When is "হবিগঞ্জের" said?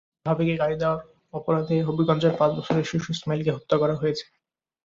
1.87-2.33